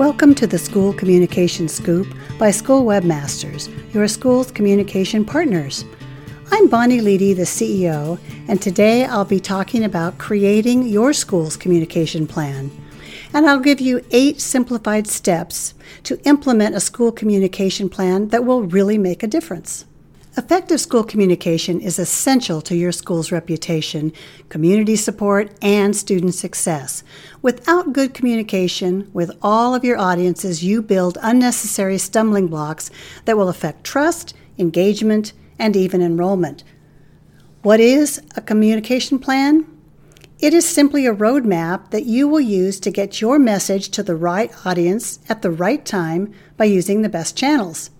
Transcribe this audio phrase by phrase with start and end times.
[0.00, 2.06] Welcome to the School Communication Scoop
[2.38, 5.84] by School Webmasters, your school's communication partners.
[6.50, 12.26] I'm Bonnie Leedy, the CEO, and today I'll be talking about creating your school's communication
[12.26, 12.70] plan.
[13.34, 18.62] And I'll give you eight simplified steps to implement a school communication plan that will
[18.62, 19.84] really make a difference.
[20.40, 24.10] Effective school communication is essential to your school's reputation,
[24.48, 27.04] community support, and student success.
[27.42, 32.90] Without good communication with all of your audiences, you build unnecessary stumbling blocks
[33.26, 36.64] that will affect trust, engagement, and even enrollment.
[37.60, 39.66] What is a communication plan?
[40.38, 44.16] It is simply a roadmap that you will use to get your message to the
[44.16, 47.90] right audience at the right time by using the best channels.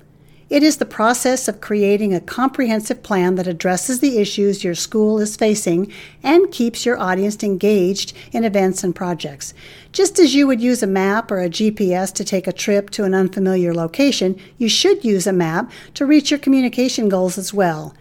[0.51, 5.21] It is the process of creating a comprehensive plan that addresses the issues your school
[5.21, 5.93] is facing
[6.25, 9.55] and keeps your audience engaged in events and projects.
[9.93, 13.05] Just as you would use a map or a GPS to take a trip to
[13.05, 17.95] an unfamiliar location, you should use a map to reach your communication goals as well.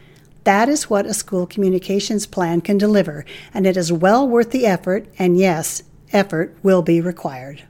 [0.44, 4.66] That is what a school communications plan can deliver, and it is well worth the
[4.66, 7.62] effort, and yes, effort will be required.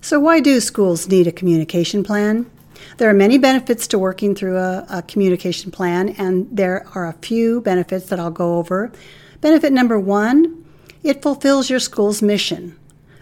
[0.00, 2.48] So, why do schools need a communication plan?
[2.96, 7.12] There are many benefits to working through a, a, communication plan, and there are a
[7.14, 8.92] few benefits that I'll go over.
[9.40, 10.64] Benefit number one
[11.02, 12.76] it fulfills your school's mission.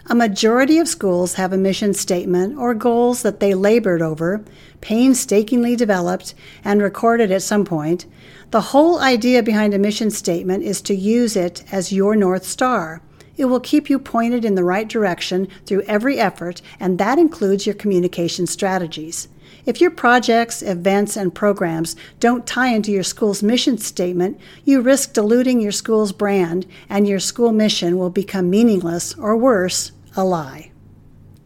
[0.08, 4.44] A majority of schools have a mission statement or goals that they labored over,
[4.80, 6.34] painstakingly developed,
[6.64, 8.06] and recorded at some point.
[8.52, 13.02] The whole idea behind a mission statement is to use it as your North Star.
[13.36, 17.66] It will keep you pointed in the right direction through every effort, and that includes
[17.66, 19.28] your communication strategies.
[19.66, 25.12] If your projects, events, and programs don't tie into your school's mission statement, you risk
[25.12, 30.70] diluting your school's brand and your school mission will become meaningless or worse, a lie.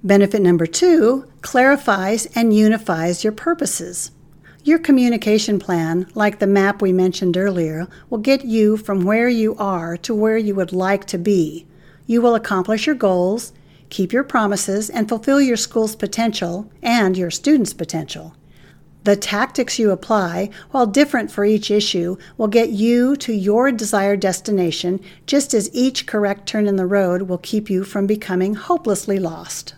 [0.04, 4.10] Benefit number two clarifies and unifies your purposes.
[4.64, 9.56] Your communication plan, like the map we mentioned earlier, will get you from where you
[9.56, 11.66] are to where you would like to be.
[12.06, 13.54] You will accomplish your goals
[13.91, 18.34] keep your promises, and fulfill your school's potential and your students' potential.
[19.05, 24.21] The tactics you apply, while different for each issue, will get you to your desired
[24.21, 29.19] destination, just as each correct turn in the road will keep you from becoming hopelessly
[29.19, 29.75] lost.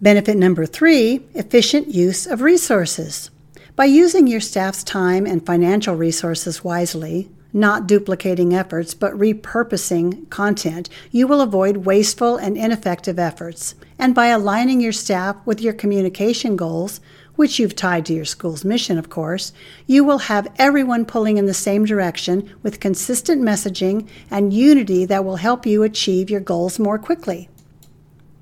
[0.00, 3.30] Benefit number three efficient use of resources.
[3.76, 10.88] By using your staff's time and financial resources wisely, not duplicating efforts, but repurposing content,
[11.10, 13.74] you will avoid wasteful and ineffective efforts.
[13.98, 17.00] And by aligning your staff with your communication goals,
[17.36, 19.52] which you've tied to your school's mission, of course,
[19.86, 25.24] you will have everyone pulling in the same direction with consistent messaging and unity that
[25.24, 27.48] will help you achieve your goals more quickly.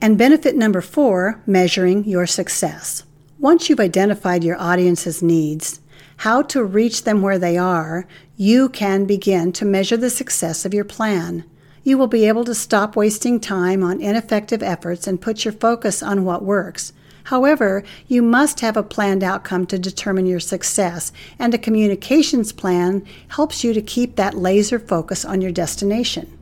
[0.00, 3.02] And benefit number four measuring your success.
[3.38, 5.80] Once you've identified your audience's needs,
[6.16, 8.06] how to reach them where they are,
[8.36, 11.44] you can begin to measure the success of your plan.
[11.82, 16.02] You will be able to stop wasting time on ineffective efforts and put your focus
[16.02, 16.92] on what works.
[17.24, 23.04] However, you must have a planned outcome to determine your success, and a communications plan
[23.28, 26.36] helps you to keep that laser focus on your destination.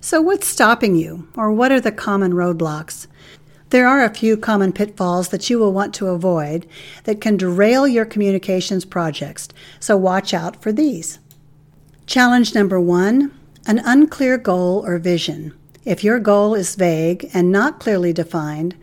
[0.00, 3.06] So, what's stopping you, or what are the common roadblocks?
[3.72, 6.66] There are a few common pitfalls that you will want to avoid
[7.04, 9.48] that can derail your communications projects,
[9.80, 11.18] so watch out for these.
[12.04, 13.32] Challenge number one
[13.66, 15.54] an unclear goal or vision.
[15.86, 18.76] If your goal is vague and not clearly defined,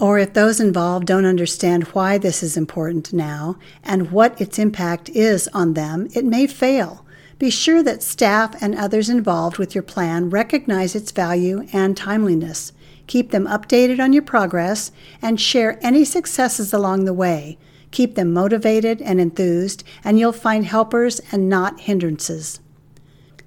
[0.00, 5.10] or if those involved don't understand why this is important now and what its impact
[5.10, 7.06] is on them, it may fail.
[7.38, 12.72] Be sure that staff and others involved with your plan recognize its value and timeliness.
[13.06, 17.58] Keep them updated on your progress and share any successes along the way.
[17.90, 22.60] Keep them motivated and enthused, and you'll find helpers and not hindrances.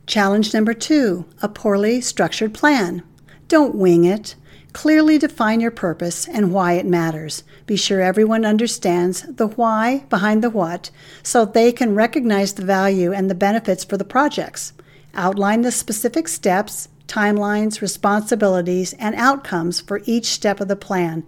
[0.06, 3.04] Challenge number two a poorly structured plan.
[3.48, 4.36] Don't wing it.
[4.71, 7.44] Clearly define your purpose and why it matters.
[7.65, 10.92] Be sure everyone understands the why behind the what
[11.24, 14.74] so they can recognize the value and the benefits for the projects.
[15.13, 21.24] Outline the specific steps timelines, responsibilities, and outcomes for each step of the plan.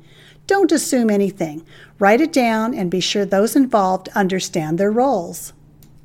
[0.47, 1.65] Don't assume anything.
[1.99, 5.53] Write it down and be sure those involved understand their roles.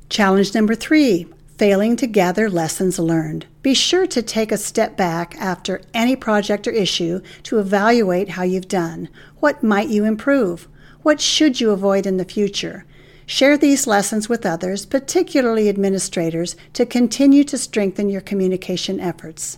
[0.09, 1.27] Challenge number three
[1.57, 3.45] failing to gather lessons learned.
[3.61, 8.43] Be sure to take a step back after any project or issue to evaluate how
[8.43, 9.09] you've done.
[9.39, 10.67] What might you improve?
[11.01, 12.85] What should you avoid in the future?
[13.25, 19.57] Share these lessons with others, particularly administrators, to continue to strengthen your communication efforts.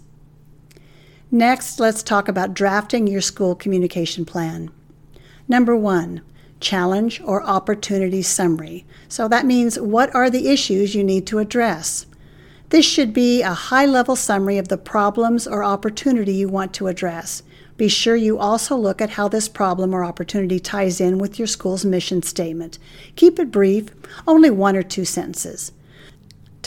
[1.32, 4.72] Next, let's talk about drafting your school communication plan.
[5.50, 6.22] Number one,
[6.62, 8.86] challenge or opportunity summary.
[9.10, 12.06] So that means what are the issues you need to address?
[12.70, 16.88] This should be a high level summary of the problems or opportunity you want to
[16.88, 17.44] address.
[17.76, 21.48] Be sure you also look at how this problem or opportunity ties in with your
[21.48, 22.80] school's mission statement.
[23.16, 23.90] Keep it brief,
[24.26, 25.72] only one or two sentences.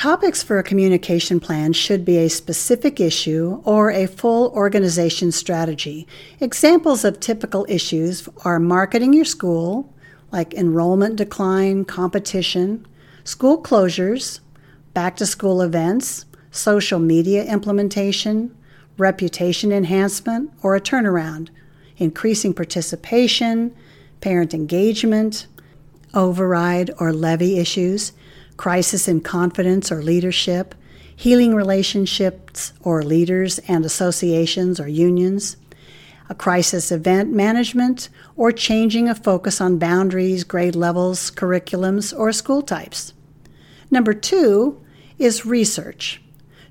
[0.01, 6.09] Topics for a communication plan should be a specific issue or a full organization strategy.
[6.41, 9.93] Examples of typical issues are marketing your school,
[10.33, 12.87] like enrollment decline, competition,
[13.25, 14.41] school closures,
[14.95, 18.57] back to school events, social media implementation,
[18.97, 21.51] reputation enhancement, or a turnaround,
[21.99, 23.77] increasing participation,
[24.23, 25.47] parent engagement,
[26.15, 28.13] override or levy issues,
[28.61, 30.75] crisis in confidence or leadership,
[31.17, 35.57] healing relationships or leaders and associations or unions,
[36.29, 42.61] a crisis event management, or changing a focus on boundaries, grade levels, curriculums, or school
[42.61, 43.15] types.
[43.91, 44.79] Number two
[45.19, 46.21] is research.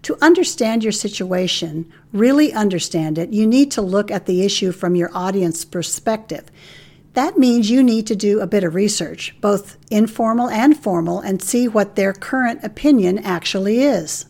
[0.03, 4.95] To understand your situation, really understand it, you need to look at the issue from
[4.95, 6.51] your audience perspective.
[7.19, 11.42] That means you need to do a bit of research, both informal and formal, and
[11.42, 14.25] see what their current opinion actually is.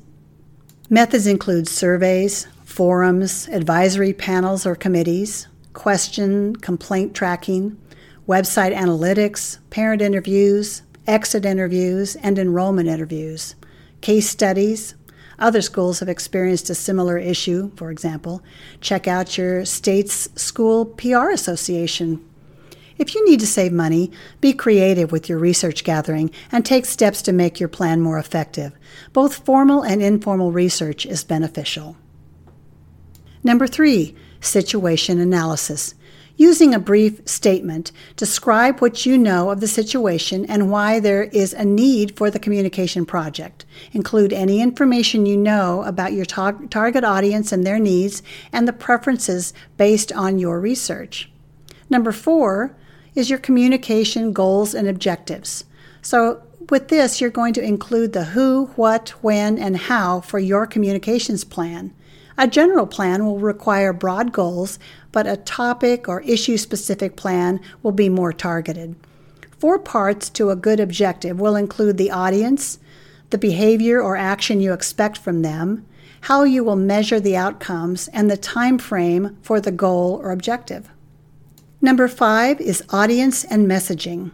[0.89, 7.77] Methods include surveys, forums, advisory panels or committees, question, complaint tracking,
[8.27, 13.53] website analytics, parent interviews, exit interviews, and enrollment interviews,
[14.01, 14.95] case studies.
[15.37, 18.41] Other schools have experienced a similar issue, for example.
[18.81, 22.25] Check out your state's school PR association
[22.99, 24.11] if you need to save money,
[24.41, 28.73] be creative with your research gathering and take steps to make your plan more effective.
[29.13, 31.95] Both formal and informal research is beneficial.
[33.41, 35.95] Number three, situation analysis.
[36.35, 41.53] Using a brief statement, describe what you know of the situation and why there is
[41.53, 43.65] a need for the communication project.
[43.91, 48.23] Include any information you know about your tar- target audience and their needs
[48.53, 51.29] and the preferences based on your research.
[51.89, 52.75] Number four,
[53.15, 55.65] is your communication goals and objectives.
[56.01, 60.67] So, with this, you're going to include the who, what, when, and how for your
[60.67, 61.93] communications plan.
[62.37, 64.79] A general plan will require broad goals,
[65.11, 68.95] but a topic or issue specific plan will be more targeted.
[69.57, 72.79] Four parts to a good objective will include the audience,
[73.31, 75.85] the behavior or action you expect from them,
[76.21, 80.89] how you will measure the outcomes, and the time frame for the goal or objective.
[81.81, 84.31] Number five is audience and messaging.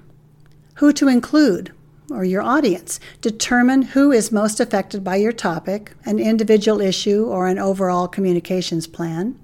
[0.75, 1.71] Who to include,
[2.09, 2.99] or your audience.
[3.21, 8.87] Determine who is most affected by your topic, an individual issue, or an overall communications
[8.87, 9.39] plan.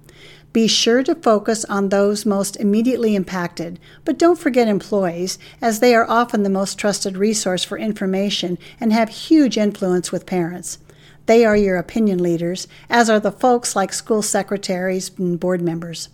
[0.52, 5.94] Be sure to focus on those most immediately impacted, but don't forget employees, as they
[5.94, 10.80] are often the most trusted resource for information and have huge influence with parents.
[11.28, 16.10] They are your opinion leaders, as are the folks like school secretaries and board members.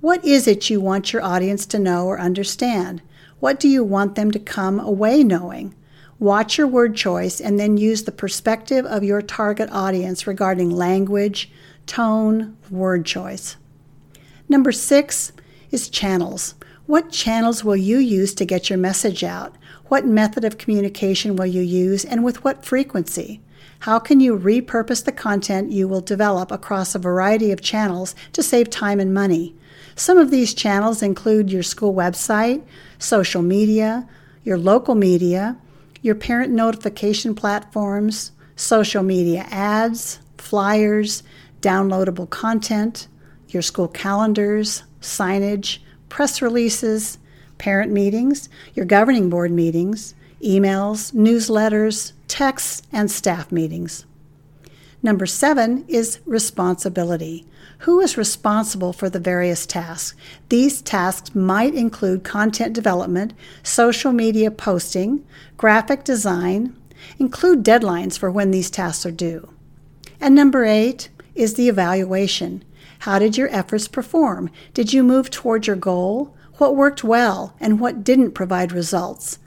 [0.00, 3.02] What is it you want your audience to know or understand?
[3.40, 5.74] What do you want them to come away knowing?
[6.20, 11.50] Watch your word choice and then use the perspective of your target audience regarding language,
[11.86, 13.56] tone, word choice.
[14.48, 15.32] Number six
[15.72, 16.54] is channels.
[16.86, 19.56] What channels will you use to get your message out?
[19.88, 23.40] What method of communication will you use and with what frequency?
[23.80, 28.44] How can you repurpose the content you will develop across a variety of channels to
[28.44, 29.56] save time and money?
[29.98, 32.62] Some of these channels include your school website,
[33.00, 34.08] social media,
[34.44, 35.56] your local media,
[36.02, 41.24] your parent notification platforms, social media ads, flyers,
[41.62, 43.08] downloadable content,
[43.48, 45.78] your school calendars, signage,
[46.08, 47.18] press releases,
[47.58, 54.06] parent meetings, your governing board meetings, emails, newsletters, texts, and staff meetings.
[55.02, 57.47] Number seven is responsibility.
[57.80, 60.16] Who is responsible for the various tasks?
[60.48, 65.24] These tasks might include content development, social media posting,
[65.56, 66.76] graphic design,
[67.18, 69.52] include deadlines for when these tasks are due.
[70.20, 72.64] And number eight is the evaluation.
[73.00, 74.50] How did your efforts perform?
[74.74, 76.34] Did you move toward your goal?
[76.58, 79.38] What worked well and what didn't provide results?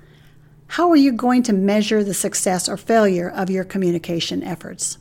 [0.67, 4.97] How are you going to measure the success or failure of your communication efforts?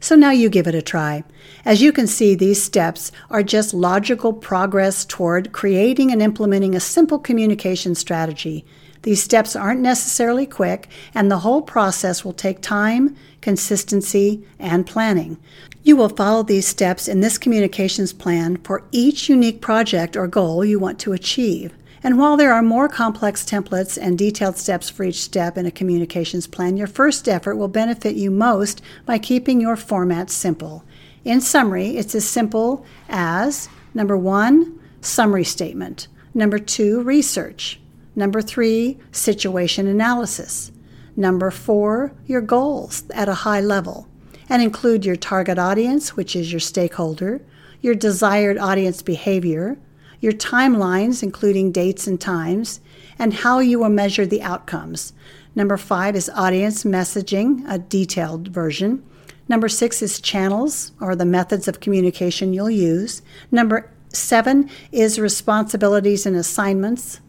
[0.00, 1.24] So now you give it a try.
[1.64, 6.80] As you can see, these steps are just logical progress toward creating and implementing a
[6.80, 8.64] simple communication strategy.
[9.02, 15.38] These steps aren't necessarily quick, and the whole process will take time, consistency, and planning.
[15.82, 20.64] You will follow these steps in this communications plan for each unique project or goal
[20.64, 21.72] you want to achieve.
[22.02, 25.70] And while there are more complex templates and detailed steps for each step in a
[25.70, 30.82] communications plan, your first effort will benefit you most by keeping your format simple.
[31.24, 37.78] In summary, it's as simple as number one, summary statement, number two, research,
[38.16, 40.72] number three, situation analysis,
[41.16, 44.08] number four, your goals at a high level,
[44.48, 47.42] and include your target audience, which is your stakeholder,
[47.82, 49.76] your desired audience behavior,
[50.20, 52.80] your timelines, including dates and times,
[53.18, 55.12] and how you will measure the outcomes.
[55.54, 59.04] Number five is audience messaging, a detailed version.
[59.48, 63.22] Number six is channels or the methods of communication you'll use.
[63.50, 67.20] Number seven is responsibilities and assignments.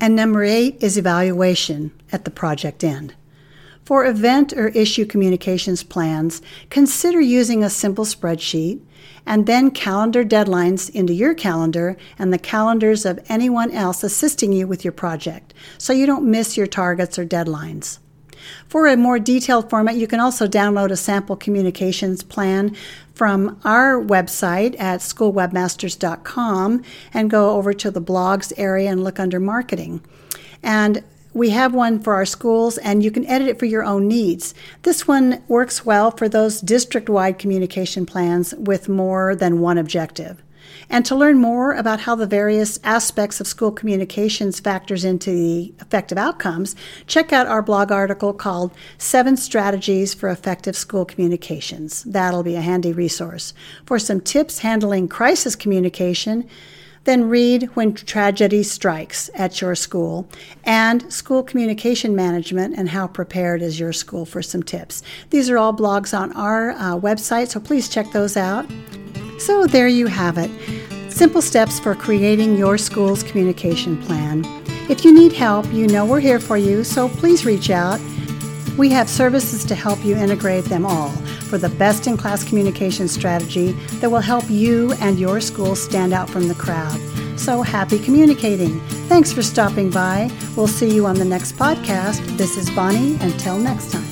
[0.00, 3.14] And number eight is evaluation at the project end.
[3.90, 8.78] For event or issue communications plans, consider using a simple spreadsheet
[9.26, 14.68] and then calendar deadlines into your calendar and the calendars of anyone else assisting you
[14.68, 17.98] with your project so you don't miss your targets or deadlines.
[18.68, 22.76] For a more detailed format, you can also download a sample communications plan
[23.12, 29.40] from our website at schoolwebmasters.com and go over to the blogs area and look under
[29.40, 30.00] marketing.
[30.62, 31.02] And
[31.32, 34.54] we have one for our schools, and you can edit it for your own needs.
[34.82, 40.42] This one works well for those district wide communication plans with more than one objective.
[40.88, 45.72] And to learn more about how the various aspects of school communications factors into the
[45.80, 46.74] effective outcomes,
[47.06, 52.02] check out our blog article called Seven Strategies for Effective School Communications.
[52.02, 53.54] That'll be a handy resource.
[53.86, 56.48] For some tips handling crisis communication,
[57.04, 60.28] then read When Tragedy Strikes at Your School
[60.64, 65.02] and School Communication Management and How Prepared is Your School for some tips.
[65.30, 68.66] These are all blogs on our uh, website, so please check those out.
[69.38, 70.50] So there you have it
[71.12, 74.44] simple steps for creating your school's communication plan.
[74.88, 78.00] If you need help, you know we're here for you, so please reach out.
[78.76, 81.10] We have services to help you integrate them all
[81.48, 86.12] for the best in class communication strategy that will help you and your school stand
[86.12, 86.98] out from the crowd.
[87.38, 88.80] So happy communicating.
[89.08, 90.30] Thanks for stopping by.
[90.56, 92.36] We'll see you on the next podcast.
[92.36, 93.16] This is Bonnie.
[93.20, 94.09] Until next time.